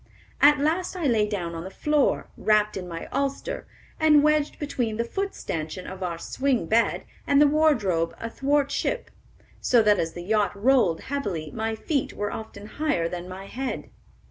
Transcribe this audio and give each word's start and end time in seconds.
At 0.41 0.57
last 0.57 0.95
I 0.95 1.05
lay 1.05 1.27
down 1.29 1.53
on 1.53 1.63
the 1.63 1.69
floor, 1.69 2.25
wrapped 2.35 2.75
in 2.75 2.87
my 2.87 3.05
ulster, 3.11 3.67
and 3.99 4.23
wedged 4.23 4.57
between 4.57 4.97
the 4.97 5.03
foot 5.03 5.35
stanchion 5.35 5.85
of 5.85 6.01
our 6.01 6.17
swing 6.17 6.65
bed 6.65 7.03
and 7.27 7.39
the 7.39 7.45
wardrobe 7.45 8.15
athwart 8.19 8.71
ship; 8.71 9.11
so 9.59 9.83
that 9.83 9.99
as 9.99 10.13
the 10.13 10.23
yacht 10.23 10.55
rolled 10.59 11.01
heavily, 11.01 11.51
my 11.53 11.75
feet 11.75 12.13
were 12.13 12.31
often 12.33 12.65
higher 12.65 13.07
than 13.07 13.29
my 13.29 13.45
head." 13.45 13.91